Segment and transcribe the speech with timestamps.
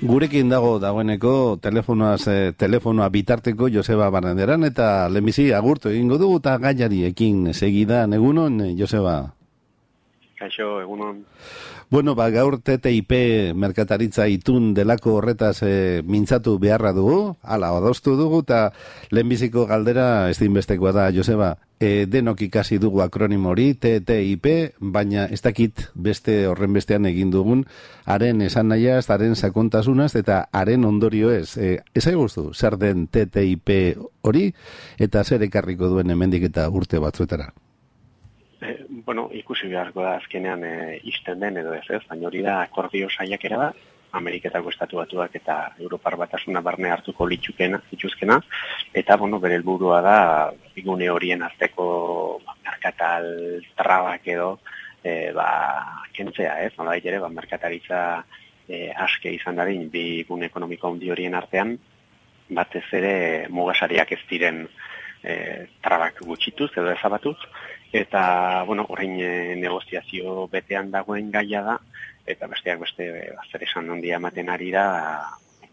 [0.00, 6.56] Gurekin dago dagoeneko telefonoaz, eh, telefonoa bitarteko Joseba Barrenderan eta lehenbizi agurtu egingo dugu eta
[6.62, 9.34] gaiari ekin segida egunon, eh, Joseba.
[10.40, 11.26] Kaixo, egunon.
[11.90, 13.12] Bueno, ba, gaur TTIP
[13.60, 18.70] merkataritza itun delako horretaz e, mintzatu beharra dugu, ala, adostu dugu, eta
[19.12, 24.48] lehenbiziko galdera ez dinbestekoa da, Joseba, e, denok ikasi dugu akronimo hori, TTIP,
[24.80, 27.66] baina ez dakit beste horren bestean egin dugun,
[28.08, 31.58] haren esan nahiaz, haren sakontasunaz, eta haren ondorio ez.
[31.60, 33.76] E, ez guztu, zer den TTIP
[34.24, 34.54] hori,
[34.96, 37.52] eta zer ekarriko duen hemendik eta urte batzuetara?
[39.06, 40.74] Bueno, ikusi beharko da azkenean e,
[41.08, 43.70] izten den edo ez ez, baina hori da akordio saiak da,
[44.18, 48.40] Ameriketako estatu batuak eta Europar batasuna barne hartuko litzukena, ituzkena,
[48.92, 50.16] eta, bueno, bere helburua da,
[50.74, 51.86] igune horien arteko
[52.44, 53.28] ba, merkatal
[53.78, 54.50] trabak edo,
[55.04, 55.48] e, ba,
[56.16, 56.72] kentzea, ez?
[56.78, 58.02] Nola ere, ba, merkataritza
[58.66, 61.76] e, aske izan darin, bi gune ekonomiko handi horien artean,
[62.50, 63.14] batez ere
[63.48, 64.64] mugasariak ez diren
[65.22, 67.36] e, trabak gutxituz edo ezabatuz,
[67.92, 71.78] eta, bueno, orain e, negoziazio betean dagoen gaia da,
[72.26, 73.06] eta besteak beste
[73.50, 74.86] zer esan handia ematen ari da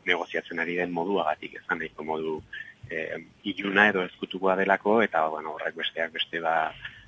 [0.07, 2.35] negoziatzen ari den moduagatik ezan nahiko modu
[2.89, 3.19] e,
[3.51, 6.55] iluna edo ezkutukoa delako eta bueno, horrek besteak beste ba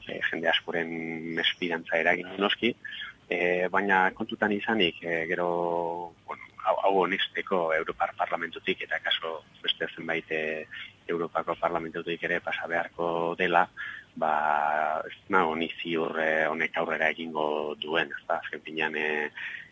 [0.07, 2.73] e, jende askoren espirantza eragin noski.
[3.29, 3.39] E,
[3.71, 5.49] baina kontutan izanik e, gero
[6.27, 10.31] bueno, hau, honesteko Europar Parlamentutik eta kaso beste zenbait
[11.09, 13.65] Europako Parlamentutik ere pasa beharko dela
[14.19, 19.30] ba, ez nago nizi horre honek aurrera egingo duen, ez da, azken pinean, e,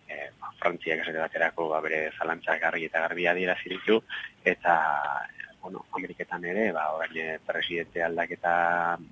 [0.07, 3.99] e, ba, frantziak esate baterako, ba, bere zalantzak garri eta garbi adira ziritu,
[4.53, 4.77] eta,
[5.61, 8.55] bueno, Ameriketan ere, ba, orain presidente aldaketa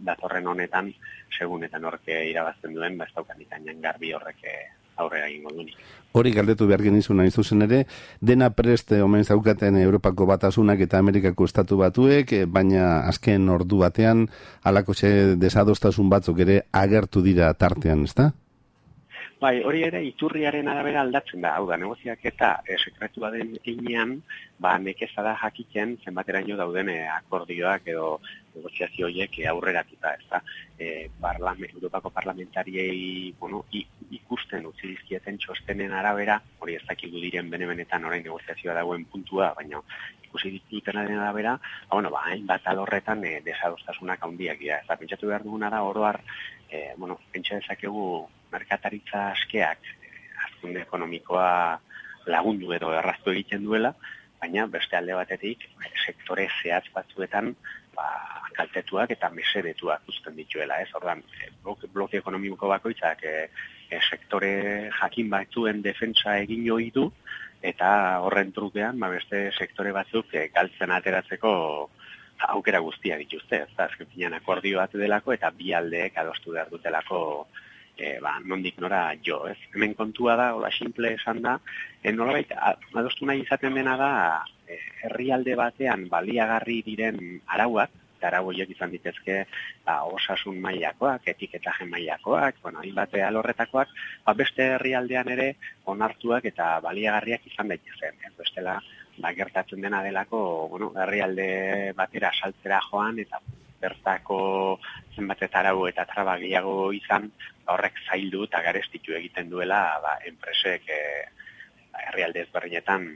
[0.09, 0.94] datorren honetan,
[1.38, 4.56] segunetan horke irabazten duen, ba, ez daukan garbi horreke
[4.96, 5.76] aurrera egingo duenik.
[6.16, 7.82] Hori galdetu behar genizun nahi zuzen ere,
[8.22, 14.30] dena preste omen zaukaten Europako batasunak eta Amerikako estatu batuek, eh, baina azken ordu batean
[14.64, 18.31] alako ze desadostasun batzuk ere agertu dira tartean, ezta?
[19.42, 24.16] Bai, hori ere iturriaren arabera aldatzen da, hau da, negoziak eta e, sekretua den inean,
[24.64, 28.08] ba, nekeza da jakiten zenbateraino dauden e, akordioak edo
[28.56, 30.42] negoziazio horiek e, aurreratuta, ez da.
[30.78, 33.64] E, parlament, Europako parlamentariei bueno,
[34.16, 39.82] ikusten utzi dizkieten txostenen arabera, hori ez dakigu diren bene-benetan orain negoziazioa dagoen puntua, baina
[40.26, 44.82] ikusi dituten arabera, ba, bueno, ba, bat alorretan e, desadostasunak handiak dira.
[44.82, 46.22] Ez da, pentsatu behar duguna da, oroar,
[46.70, 49.94] e, bueno, pentsa dezakegu merkataritza askeak
[50.46, 51.80] azkunde ekonomikoa
[52.32, 53.94] lagundu edo erraztu egiten duela,
[54.42, 55.66] baina beste alde batetik
[56.06, 57.54] sektore zehatz batzuetan
[57.96, 58.08] ba,
[58.56, 60.80] kaltetuak eta mesedetuak uzten dituela.
[60.82, 61.24] Ez ordan,
[61.64, 63.36] bloke, bloke ekonomiko bakoitzak e,
[63.90, 64.54] e, sektore
[65.02, 67.10] jakin batzuen defentsa egin joi du,
[67.66, 67.90] eta
[68.26, 71.54] horren trukean ba, beste sektore batzuk e, galtzen ateratzeko
[72.56, 73.64] aukera guztia dituzte.
[73.66, 77.22] Ez azken akordio bat delako eta bi aldeek adostu behar dutelako
[77.98, 79.58] e, ba, nondik nora jo, ez?
[79.74, 81.58] Hemen kontua da, ola simple esan da,
[82.02, 82.52] e, nolabait,
[82.94, 84.12] adostu nahi izaten dena da,
[85.06, 87.20] herrialde batean baliagarri diren
[87.54, 87.92] arauak,
[88.25, 89.46] eta arau izan ditezke
[89.86, 93.90] ba, osasun mailakoak, etiketaje mailakoak, bueno, hainbat alorretakoak,
[94.25, 95.56] ba, beste herrialdean ere
[95.86, 98.80] onartuak eta baliagarriak izan daitezen, ez bestela,
[99.18, 103.40] ba, gertatzen dena delako, bueno, herrialde batera saltzera joan, eta
[103.81, 104.80] bertako
[105.16, 107.30] zenbat eta arau eta traba gehiago izan,
[107.66, 111.02] ba, horrek zaildu eta garestitu egiten duela ba, enpresek e,
[112.07, 113.09] herrialde ezberdinetan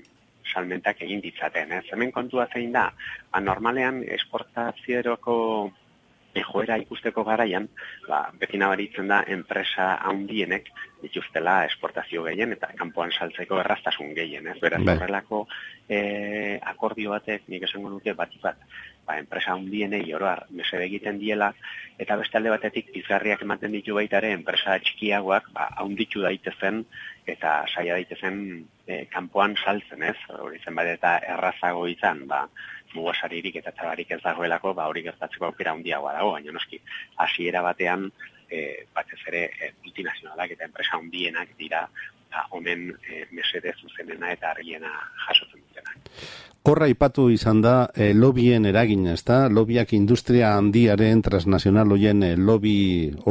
[0.54, 1.72] salmentak egin ditzaten.
[1.80, 2.90] Ez hemen kontua zein da,
[3.32, 5.38] ba, normalean esportazieroko
[6.40, 7.68] joera ikusteko garaian,
[8.08, 10.70] ba, beti nabaritzen da enpresa handienek
[11.02, 14.48] dituztela esportazio gehien eta kanpoan saltzeko erraztasun gehien.
[14.52, 14.96] Ez beraz, bai.
[14.98, 15.46] horrelako
[15.88, 18.62] e, akordio batek, nik esango nuke bat bat,
[19.08, 21.54] ba, enpresa hundienei oroar mesede egiten diela,
[22.00, 26.84] eta beste alde batetik pizgarriak ematen ditu baita ere enpresa txikiagoak ba, haunditu daitezen
[27.32, 28.42] eta saia daitezen
[28.88, 32.48] e, kanpoan saltzen ez, hori zen eta errazago izan, ba,
[32.96, 36.82] mugasaririk eta trabarik ez dagoelako, ba, hori gertatzeko aukera handiagoa dago, baina noski,
[37.18, 38.10] hasiera batean,
[38.50, 41.86] e, batez ere e, multinazionalak eta enpresa hundienak dira
[42.32, 44.92] ba, honen e, mesede zuzenena eta argiena
[45.28, 45.69] jasotzen dutenak.
[46.70, 49.38] Horra ipatu izan da e, lobien eragin, ez da?
[49.48, 52.74] Lobiak industria handiaren transnazional hoien e, lobby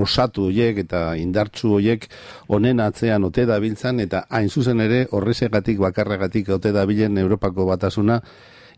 [0.01, 2.09] osatu hoiek eta indartsu hoiek
[2.49, 8.23] honen atzean ote dabiltzan eta hain zuzen ere horrezegatik bakarragatik ote dabilen Europako batasuna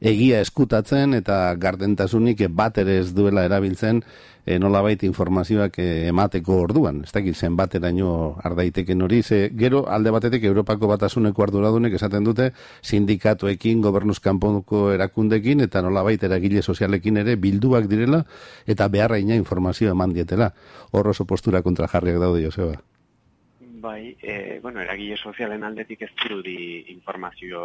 [0.01, 4.01] egia eskutatzen eta gardentasunik bat ere ez duela erabiltzen
[4.47, 7.03] e, nolabait informazioak e, emateko orduan.
[7.05, 12.51] Ez dakit zen bateraino ardaiteken hori, ze gero alde batetik Europako batasuneko arduradunek esaten dute
[12.83, 18.25] sindikatuekin, gobernuz kanponko erakundekin eta nolabait eragile sozialekin ere bilduak direla
[18.67, 20.55] eta beharraina informazioa eman dietela.
[20.93, 22.81] Hor oso postura kontra jarriak daude, Joseba.
[23.81, 26.57] Bai, e, bueno, eragile sozialen aldetik ez dirudi
[26.93, 27.61] informazio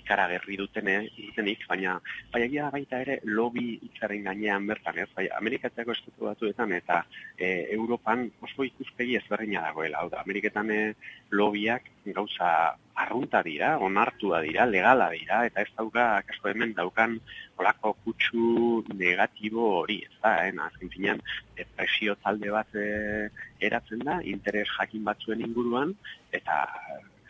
[0.00, 1.92] ikaragerri duten dutenik, baina
[2.32, 5.06] bai egia baita ere lobby itzaren gainean bertan, ez?
[5.14, 7.04] Bai, Amerikatako estatu batuetan eta
[7.38, 10.02] e, Europan oso ikuspegi ezberdina dagoela.
[10.02, 10.80] Hau da, Ameriketan e,
[11.30, 11.86] lobbyak
[12.18, 12.50] gauza
[12.94, 17.16] arrunta dira, onartua dira, legala dira, eta ez dauka, kasko hemen daukan
[17.58, 20.52] olako kutsu negatibo hori, ez da, eh?
[20.66, 21.22] azken finean,
[21.58, 22.86] depresio talde bat e,
[23.66, 25.94] eratzen da, interes jakin batzuen inguruan,
[26.38, 26.60] eta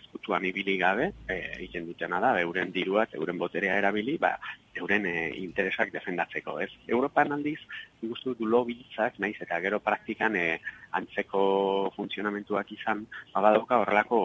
[0.03, 4.35] ezkutuan ibili gabe, e, egiten dutena da, euren diruak, euren boterea erabili, ba,
[4.77, 6.71] euren e, interesak defendatzeko, ez?
[6.89, 7.61] Europan aldiz,
[8.03, 10.61] guztu du lobitzak, naiz, eta gero praktikan e,
[10.93, 14.21] antzeko funtzionamentuak izan, ba, badauka horrelako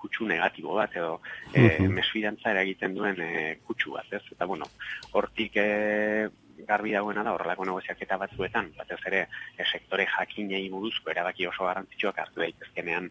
[0.00, 1.20] kutsu negatibo bat edo
[1.52, 3.30] e, mesfidantza eragiten duen e,
[3.66, 4.22] kutsu bat, ez?
[4.32, 4.70] Eta bueno,
[5.12, 6.28] hortik e,
[6.68, 9.26] garbi dagoena da horrelako negoziaketa batzuetan, batez ere
[9.56, 13.10] e, sektore jakinei buruzko erabaki oso garrantzitsuak hartu daitezkenean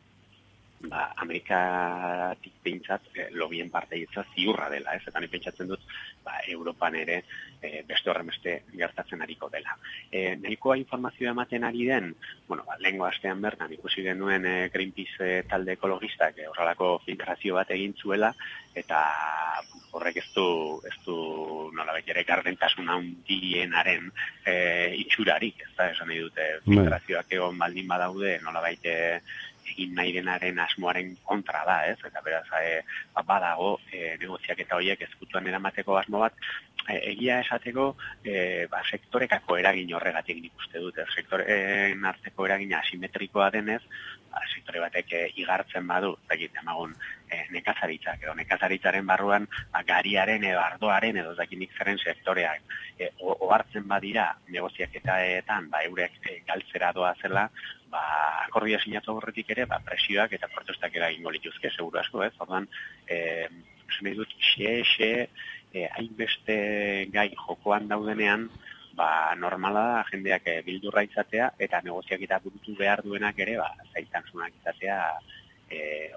[0.89, 3.99] ba, Amerikatik pintzat e, lobien parte
[4.33, 5.03] ziurra dela, ez?
[5.07, 5.83] Eta ni pentsatzen dut,
[6.23, 7.21] ba, Europan ere
[7.61, 9.77] e, beste horren beste gertatzen ariko dela.
[10.11, 12.13] E, nahikoa informazioa ematen ari den,
[12.47, 17.55] bueno, ba, lehenko astean bertan ikusi genuen e, Greenpeace e, talde ekologistak e, horrelako filtrazio
[17.59, 18.33] bat egin zuela,
[18.75, 19.01] eta
[19.95, 20.45] horrek ez du,
[20.83, 21.15] ez du
[21.75, 24.09] nola ere gardentasun handienaren
[24.43, 24.55] e,
[24.99, 26.75] itxurarik, ez da, esan nahi dute, bai.
[26.75, 28.95] filtrazioak egon baldin badaude, nola baite
[29.73, 31.97] egin nahi denaren asmoaren kontra da, ez?
[32.07, 32.81] Eta beraz, e,
[33.27, 36.38] badago e, negoziak eta horiek ezkutuan eramateko asmo bat,
[36.88, 37.88] e, egia esateko
[38.23, 43.81] e, ba, sektorekako eragin horregatik nik uste dut, sektoreen arteko eragin asimetrikoa denez,
[44.35, 46.95] ba, sektore batek e, igartzen badu, zakit, emagun,
[47.29, 53.88] e, nekazaritzak, edo nekazaritzaren barruan, ba, gariaren edo ardoaren edo zakinik zeren sektoreak e, ohartzen
[53.88, 57.47] badira negoziak eta etan, ba, eurek e, galtzera doa zela,
[57.91, 58.01] ba,
[58.45, 62.33] akordia sinatu horretik ere, ba, presioak eta protestak eragingo lituzke, seguru asko, ez?
[62.45, 62.67] Ordan,
[63.07, 63.47] eh,
[63.89, 65.11] esan dut, xe, xe,
[65.73, 66.57] eh, hainbeste
[67.13, 68.49] gai jokoan daudenean,
[68.95, 73.71] ba, normala da, jendeak eh, bildurra izatea, eta negoziak eta burutu behar duenak ere, ba,
[73.93, 74.99] zaitantzunak izatea,
[75.69, 76.13] eh,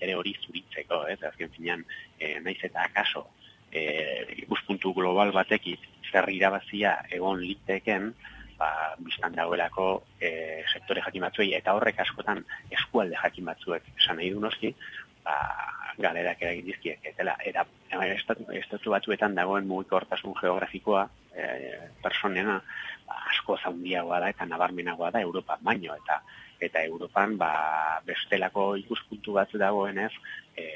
[0.00, 1.18] ere hori zuritzeko, ez?
[1.24, 1.84] Azken finean,
[2.18, 3.26] eh, naiz eta akaso,
[3.72, 5.80] eh, ikuspuntu global batekit,
[6.10, 8.12] zer irabazia egon liteken,
[8.60, 8.70] ba,
[9.00, 9.86] biztan dagoelako
[10.20, 10.30] e,
[10.72, 14.74] sektore jakin batzuei, eta horrek askotan eskualde jakin batzuek esan nahi du noski,
[15.24, 15.36] ba,
[16.00, 17.64] galerak eragin dizkiek, eta
[18.14, 21.48] estatu, estatu batzuetan dagoen mugiko hortasun geografikoa e,
[22.04, 22.60] personena
[23.08, 26.20] ba, asko zaundiagoa da eta nabarmenagoa da Europa baino, eta
[26.60, 27.50] eta Europan ba,
[28.04, 30.12] bestelako ikuspuntu batzu dagoenez
[30.56, 30.66] e,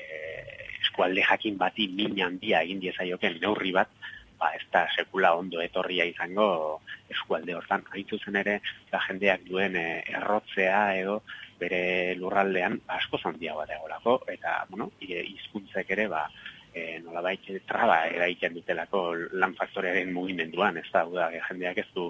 [0.80, 3.90] eskualde jakin bati min handia egin diezaioken neurri bat
[4.38, 7.84] ba, ez da sekula ondo etorria izango eskualde hortan.
[7.92, 8.60] Haitu zen ere,
[8.90, 9.86] da jendeak duen e,
[10.18, 11.20] errotzea edo
[11.60, 16.26] bere lurraldean ba, asko zandia bat egolako, eta, bueno, izkuntzek ere, ba,
[16.74, 19.04] e, nola baita traba eraiken dutelako
[19.40, 22.08] lan faktorearen mugimenduan, ez da, da jendeak ez du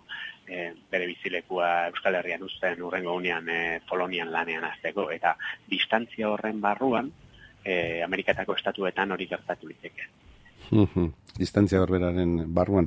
[0.48, 5.36] e, bere bizilekua Euskal Herrian uzten urrengo unean e, Polonian lanean azteko, eta
[5.70, 7.12] distantzia horren barruan,
[7.64, 10.08] e, Amerikatako estatuetan hori gertatu liteke.
[11.34, 12.86] Distantzia berberaren barruan.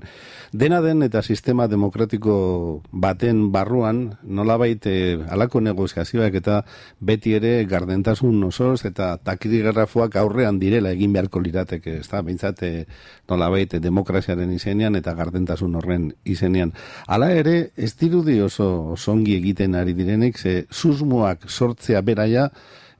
[0.55, 6.61] Dena den eta sistema demokratiko baten barruan, nolabait eh, alako negoziazioak eta
[7.03, 12.85] beti ere gardentasun osoz eta takirigrafoak aurrean direla egin beharko lirateke, ez da, bintzat, eh,
[13.27, 16.71] nolabait demokraziaren izenean eta gardentasun horren izenean.
[17.07, 22.47] Hala ere, ez dirudi oso songi egiten ari direnik, ze susmoak sortzea beraia,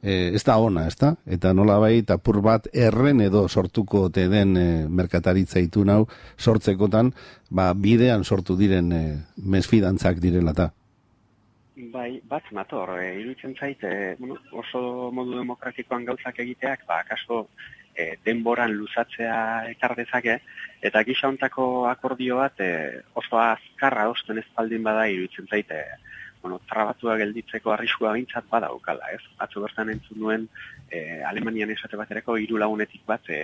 [0.02, 1.14] e, ez da ona, ez da?
[1.26, 6.06] Eta nola bai, apur bat erren edo sortuko te den e, merkataritza itu nau,
[6.38, 7.14] sortzekotan,
[7.50, 9.04] ba, bidean sortu diren e,
[9.38, 10.72] mesfidantzak direla ta.
[11.94, 17.48] Bai, bat nator, e, iruditzen zait, e, bueno, oso modu demokratikoan gauzak egiteak, ba, kaso,
[17.98, 20.40] e, denboran luzatzea ekar dezake,
[20.82, 21.30] eta gisa
[21.92, 25.84] akordio bat e, oso azkarra osten ezpaldin bada iruditzen zait, e,
[26.42, 29.22] bueno, trabatua gelditzeko arriskua bintzat badaukala, ez?
[29.44, 30.48] Atzo bertan entzun nuen
[30.90, 33.42] e, Alemanian esate baterako hiru lagunetik bat e,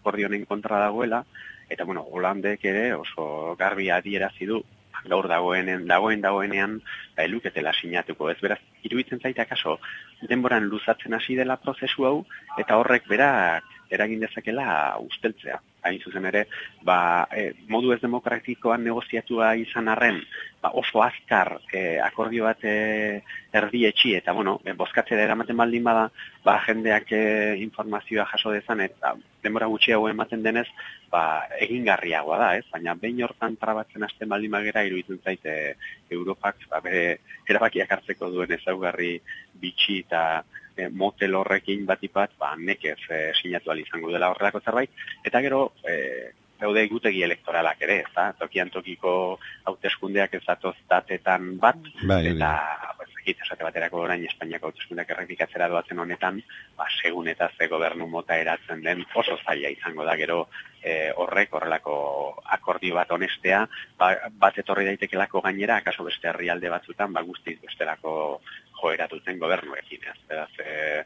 [0.00, 1.24] akordionen kontra dagoela,
[1.70, 4.62] eta bueno, Holandek ere oso garbi adierazi du
[5.08, 6.80] gaur dagoenen dagoen dagoenean
[7.16, 9.78] ba eluketela sinatuko ez beraz iruditzen zaite akaso
[10.28, 12.16] denboran luzatzen hasi dela prozesu hau
[12.58, 15.60] eta horrek berak eragin dezakela usteltzea.
[15.82, 16.44] Hain zuzen ere,
[16.84, 20.20] ba, e, modu ez demokratikoan negoziatua izan arren,
[20.60, 23.22] ba, oso azkar e, akordio bat e,
[23.56, 26.06] erdi etxi, eta bueno, e, bozkatzea eramaten baldin bada,
[26.44, 27.22] ba, jendeak e,
[27.64, 30.68] informazioa jaso dezan, eta denbora gutxiago ematen denez,
[31.10, 31.24] ba,
[31.64, 32.66] egingarriagoa da, ez?
[32.72, 35.56] Baina behin hortan trabatzen hasten baldin bagera, iruditzen zaite
[36.12, 39.16] Europak, ba, bere erabakiak hartzeko duen ezaugarri
[39.60, 40.42] bitxi eta
[40.80, 44.90] e, motel horrekin batipat, ba, nekez e, sinatu izango dela horrelako zerbait,
[45.24, 49.12] eta gero, e, daude gutegi elektoralak ere, ez da, tokian tokiko
[49.68, 52.50] hauteskundeak ez datoz datetan bat, bai, eta,
[52.98, 53.06] bai.
[53.30, 56.40] ez esate baterako orain Espainiako hauteskundeak errepikatzera doatzen honetan,
[56.76, 60.40] ba, segun eta ze gobernu mota eratzen den oso zaila izango da, gero
[60.82, 61.94] e, horrek horrelako
[62.56, 63.64] akordio bat honestea,
[63.98, 64.12] ba,
[64.44, 68.40] bat etorri daitekelako gainera, akaso beste herrialde batzutan, ba, guztiz bestelako
[68.80, 71.04] joeratuten gobernuekin, ez, beraz, e,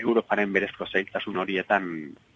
[0.00, 1.86] Europaren berezko zailtasun horietan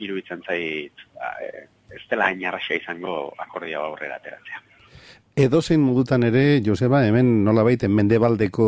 [0.03, 1.05] iruditzen zait
[1.41, 2.43] e, ez dela hain
[2.81, 4.63] izango akordia aurrera ateratzea.
[5.35, 8.67] Edo zein modutan ere, Joseba, hemen nola baiten mendebaldeko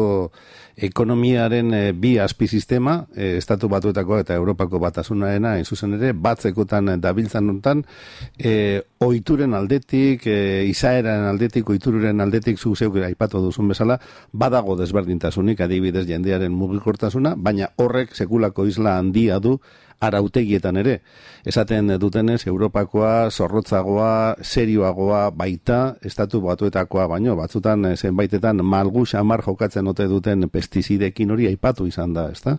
[0.88, 7.46] ekonomiaren e, bi azpi sistema, e, estatu batuetako eta Europako batasunaena, zuzen ere, batzekotan dabiltzan
[7.46, 7.84] nuntan,
[8.34, 14.00] e, oituren aldetik, e, izaeran aldetik, oitururen aldetik, zu zeuk aipatu duzun bezala,
[14.32, 19.60] badago desberdintasunik, adibidez jendearen mugikortasuna, baina horrek sekulako isla handia du,
[20.00, 21.00] arautegietan ere.
[21.46, 29.86] Esaten dutenez, Europakoa, zorrotzagoa, serioagoa, baita, estatu batuetakoa, baino, batzutan eh, zenbaitetan malgu xamar jokatzen
[29.92, 32.56] ote duten pestizidekin hori aipatu izan da, ezta?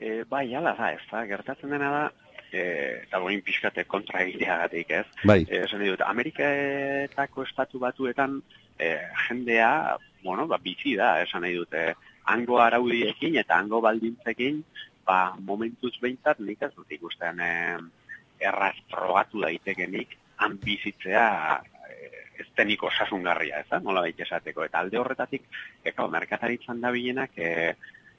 [0.00, 2.04] E, bai, ala da, ez da, gertatzen dena da,
[2.52, 2.64] e,
[3.02, 5.06] eta goin pixkate kontra egitea ez?
[5.24, 5.42] Bai.
[5.48, 8.40] E, esan dut, Amerikaetako estatu batuetan
[8.78, 8.96] e,
[9.28, 11.94] jendea, bueno, ba, bizi da, esan nahi dute,
[12.24, 14.62] hango araudiekin eta hango baldintzekin,
[15.06, 17.78] ba, momentuz behintzat nik ez dut ikusten eh,
[18.40, 21.26] erraz frogatu daitekenik han bizitzea
[22.38, 24.64] ez denik osasungarria, ez da, nola baita esateko.
[24.64, 25.44] Eta alde horretatik,
[25.84, 27.74] eka, merkataritzan da bilenak, e,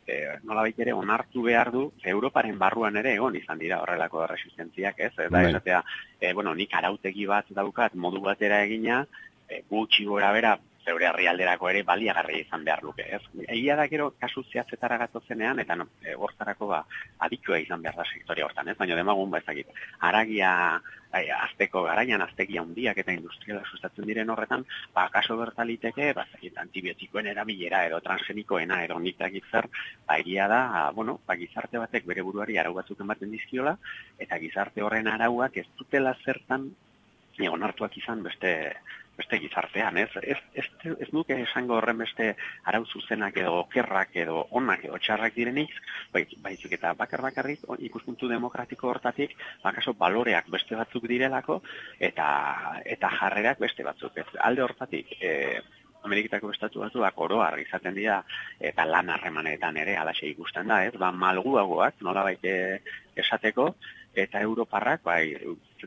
[0.07, 5.13] e, nola ere onartu behar du, Europaren barruan ere egon izan dira horrelako resistentziak, ez?
[5.17, 5.50] Eta bai.
[5.50, 5.84] esatea,
[6.19, 9.05] e, bueno, nik arautegi bat daukat modu batera egina,
[9.50, 13.22] e, gutxi gora bera, zeure herrialderako ere baliagarri izan behar luke, ez?
[13.48, 16.84] Egia da gero kasu zehatzetara gatozenean eta e, hortarako ba
[17.27, 18.77] aditua izan behar da sektoria hortan, ez?
[18.77, 19.74] Baina demagun ba ezagik.
[20.10, 20.51] Aragia
[21.15, 26.58] ai, azteko garaian aztegia handiak eta industriala sustatzen diren horretan, ba kaso bertaliteke, ba ezagik
[26.63, 29.70] antibiotikoen erabilera edo transgenikoena edo nik zer,
[30.08, 33.77] ba egia da, bueno, ba gizarte batek bere buruari arau batzuk ematen dizkiola
[34.20, 36.70] eta gizarte horren arauak ez dutela zertan
[37.44, 38.51] egon hartuak izan beste
[39.17, 40.10] beste gizartean, ez?
[40.22, 40.65] Ez, ez,
[41.00, 42.31] ez nuke esango horren beste
[42.69, 45.72] arau zuzenak edo okerrak edo onak edo txarrak direnik,
[46.13, 51.62] bai, baizik eta bakar bakarrik ikuspuntu demokratiko hortatik, bakaso baloreak beste batzuk direlako
[52.00, 52.27] eta
[52.98, 54.27] eta jarrerak beste batzuk, ez?
[54.50, 55.62] Alde hortatik, e,
[56.05, 58.19] Ameriketako bestatu batuak oroar izaten dira
[58.69, 60.93] eta lan harremanetan ere alaxe ikusten da, ez?
[61.01, 62.53] Ba, malguagoak, nola baite
[63.24, 63.72] esateko,
[64.15, 65.36] eta Europarrak bai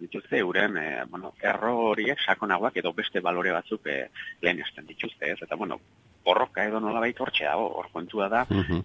[0.02, 3.98] dituzte euren e, bueno, erro horiek sakonagoak edo beste balore batzuk e,
[4.42, 5.38] lehen esten dituzte, ez?
[5.42, 5.80] Eta bueno,
[6.24, 8.80] borroka edo nola baita hortxe dago, hor kontua da, uh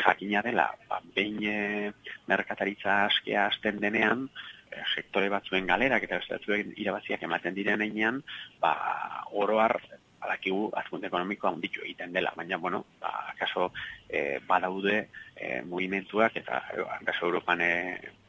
[0.00, 1.92] jakina dela, ba, behin e,
[2.30, 4.28] merkataritza askea azten denean,
[4.70, 8.22] e, sektore batzuen galerak eta batzuen irabaziak ematen diren einean,
[8.62, 8.74] ba,
[9.42, 9.78] oroar
[10.20, 13.70] badakigu azkunde ekonomikoa handitu egiten dela, baina, bueno, ba, kaso,
[14.08, 14.96] e, badaude
[15.36, 16.62] e, movimentuak eta
[17.06, 17.74] kaso Europan e,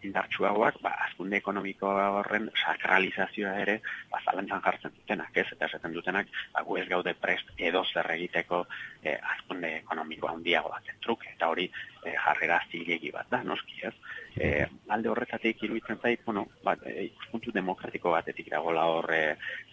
[0.08, 3.77] indartsuagoak, ba, azkunde ekonomiko horren sakralizazioa ere,
[4.12, 5.48] ba, zalantzan jartzen dutenak, ez?
[5.55, 8.63] Eta esaten dutenak, ba, gu ez gaude prest edo zer egiteko
[9.03, 13.93] e, azkunde ekonomiko handiago bat truke, eta hori e, jarrera zilegi bat da, noski, ez?
[14.31, 19.22] E, alde horretatik iruditzen zait, bueno, bat, e, ikuspuntu demokratiko batetik dagoela horre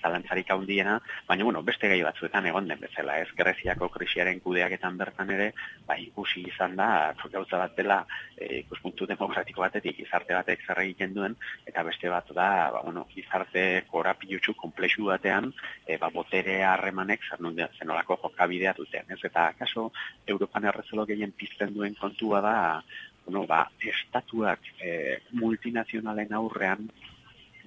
[0.03, 3.29] zalantzarik handiena, baina, bueno, beste gai batzuetan egon den bezala, ez?
[3.39, 5.53] Greziako krisiaren kudeaketan bertan ere,
[5.87, 8.03] ba, ikusi izan da, gauza bat dela,
[8.37, 11.35] e, ikuspuntu demokratiko batetik gizarte batek zer egiten duen,
[11.67, 15.53] eta beste bat da, ba, bueno, gizarte korapilutxu komplexu batean,
[15.87, 19.21] e, ba, botere harremanek zer nun zenolako jokabidea duten, ez?
[19.25, 19.91] Eta, kaso,
[20.27, 22.83] Europan errezolo gehien pizten duen kontua da,
[23.27, 26.89] bueno, ba, estatuak e, multinazionalen aurrean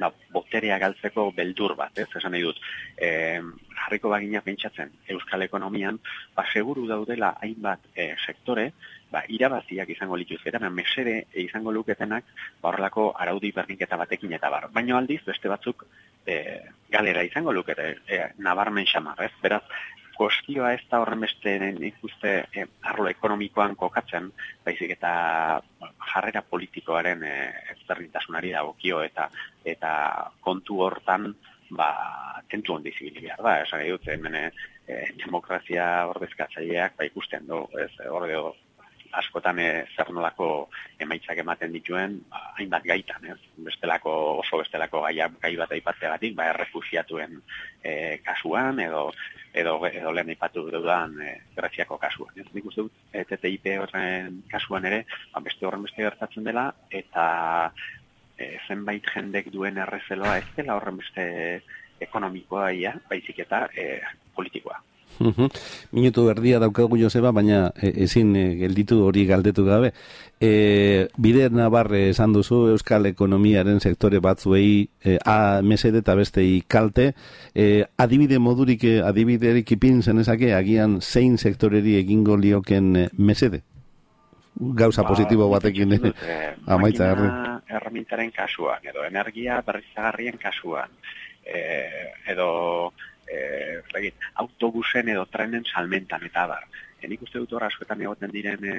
[0.01, 2.59] ba, boterea galtzeko beldur bat, ez, esan nahi dut,
[2.97, 3.11] e,
[3.81, 5.99] jarriko bagina pentsatzen euskal ekonomian,
[6.35, 8.71] ba, seguru daudela hainbat e, sektore,
[9.11, 12.27] ba, irabaziak izango lituz, eta mesere izango luketenak,
[12.61, 14.69] ba, horrelako araudi berdinketa batekin eta bar.
[14.73, 15.85] Baina aldiz, beste batzuk,
[16.25, 16.37] e,
[16.91, 19.65] galera izango lukete, e, nabarmen xamar, ez, beraz,
[20.21, 21.53] kostioa ez da horren beste
[21.87, 24.29] ikuste e, arlo ekonomikoan kokatzen,
[24.65, 25.11] baizik eta
[26.11, 27.33] jarrera politikoaren e,
[27.75, 29.29] ezberdintasunari dagokio eta
[29.65, 29.91] eta
[30.41, 31.33] kontu hortan
[31.71, 31.91] ba
[32.51, 34.49] tentu ondi zibili behar da, esan dut, hemen e,
[35.23, 38.51] demokrazia ordezkatzaileak ba ikusten du, ez, ordeo
[39.11, 40.47] askotan e, zer nolako
[40.99, 43.37] emaitzak ematen dituen ba, hainbat gaitan, ez?
[43.65, 47.39] Bestelako oso bestelako gaia gai bat aipatzeagatik, ba errefuxiatuen
[47.83, 47.93] e,
[48.25, 49.09] kasuan edo
[49.53, 52.47] edo edo lehen aipatu dudan e, Greziako kasuan, ez?
[52.55, 55.03] Nik uste dut TTIP horren kasuan ere,
[55.33, 57.25] ba, beste horren beste gertatzen dela eta
[58.41, 61.25] e, zenbait jendek duen errezeloa ez dela horren beste
[62.01, 63.91] ekonomikoa ia, baizik eta e,
[64.35, 64.81] politikoa.
[65.91, 69.91] Minutu erdia daukagu Joseba, baina e, ezin e, gelditu hori galdetu gabe.
[70.41, 77.11] E, bide nabarre esan duzu Euskal Ekonomiaren sektore batzuei e, a mesede eta bestei kalte.
[77.53, 83.61] E, adibide modurik, adibiderik ipin zenezake, agian zein sektoreri egingo lioken mesede?
[84.55, 85.99] Gauza ba, positibo batekin e,
[86.75, 87.11] amaitza
[87.71, 90.91] erramintaren kasuan, edo energia berrizagarrien kasuan,
[91.45, 91.61] e,
[92.33, 92.93] edo
[93.31, 96.65] eh regit, autobusen edo trenen salmentan eta bar.
[97.01, 98.75] Enik uste dut hor askotan egoten diren e,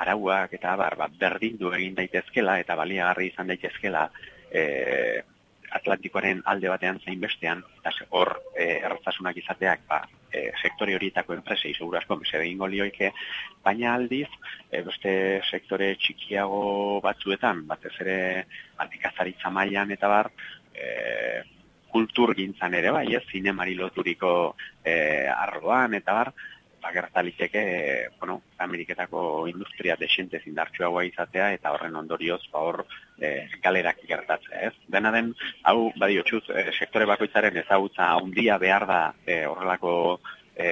[0.00, 4.06] arauak eta bar, ba, berdindu egin daitezkela eta baliagarri izan daitezkela
[4.50, 4.62] e,
[5.70, 10.00] Atlantikoaren alde batean zein bestean, eta hor e, erraztasunak izateak ba,
[10.62, 13.12] sektore horietako enpresei seguru asko mesede egingo lioike,
[13.64, 14.28] baina aldiz,
[14.70, 15.12] e, beste
[15.50, 18.18] sektore txikiago batzuetan, batez ere,
[18.84, 20.30] aldikazaritza mailan eta bar,
[20.74, 21.42] e,
[21.90, 24.32] kultur gintzan ere, bai, ez, zinemari loturiko
[24.84, 24.94] e,
[25.34, 26.32] arloan, eta bar,
[26.80, 32.84] ba, gertaliteke, e, bueno, Ameriketako industria desente zindartxua izatea, eta horren ondorioz, ba, hor,
[33.18, 34.74] e, galerak gertatzea, ez?
[34.88, 39.94] Dena den, hau, badio txuz, e, sektore bakoitzaren ezagutza handia behar da e, horrelako
[40.60, 40.70] e,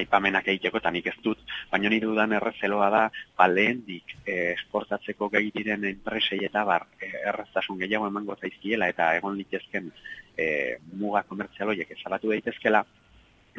[0.00, 1.40] aipamenak egiteko eta nik ez dut,
[1.70, 3.02] baina nire dudan errezeloa da,
[3.38, 8.90] ba lehen dik eh, esportatzeko gai diren enpresei eta bar e, erraztasun gehiago emango zaizkiela
[8.92, 9.90] eta egon litezken
[10.36, 10.46] e,
[10.94, 12.84] muga komertzialoiek ezabatu daitezkela,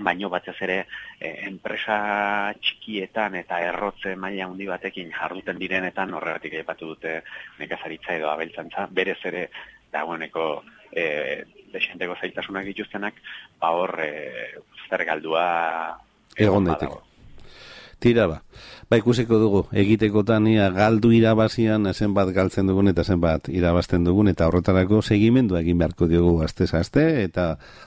[0.02, 0.78] baino batez ere
[1.20, 1.98] enpresa
[2.64, 7.18] txikietan eta errotze maila handi batekin jarduten direnetan horregatik aipatu dute
[7.60, 9.50] nekazaritza edo abeltzantza, berez ere
[9.92, 10.46] dagoeneko
[10.96, 11.04] e,
[11.74, 13.18] desenteko zaitasunak dituztenak,
[13.60, 14.12] ba hor e,
[14.90, 15.46] zer galdua
[16.38, 17.00] egon daiteke.
[18.02, 18.42] Tira ba.
[18.92, 24.50] Ba ikusiko dugu, egitekotan ia galdu irabazian zenbat galtzen dugun eta zenbat irabazten dugun eta
[24.50, 27.46] horretarako segimendu egin beharko diogu aste aste eta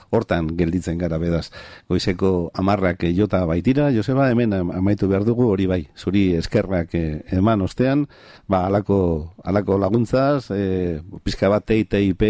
[0.09, 1.51] hortan gelditzen gara bedaz.
[1.87, 7.61] Goizeko amarrak jota baitira, Joseba, hemen amaitu behar dugu hori bai, zuri eskerrak eh, eman
[7.61, 8.07] ostean,
[8.47, 8.97] ba alako,
[9.43, 12.25] alako laguntzaz, e, pizka bat TTIP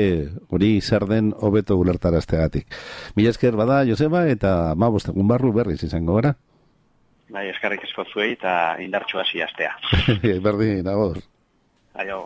[0.51, 2.67] hori zer den hobeto ulertaraztegatik.
[3.15, 6.35] Mila esker bada, Joseba, eta ma bostegun barru berriz izango gara.
[7.33, 9.73] Bai, eskarrik esko zuei eta indartxu hasi astea.
[10.45, 11.21] Berdin, agor.
[11.95, 12.25] Aio.